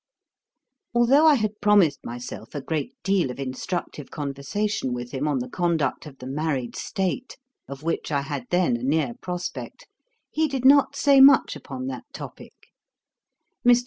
[0.95, 5.47] Although I had promised myself a great deal of instructive conversation with him on the
[5.47, 9.85] conduct of the married state, of which I had then a near prospect,
[10.31, 12.71] he did not say much upon that topick.
[13.63, 13.79] Mr.